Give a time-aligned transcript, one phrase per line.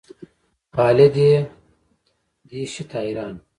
[0.75, 1.35] خالد یې
[2.49, 3.41] دې شي ته حیران و.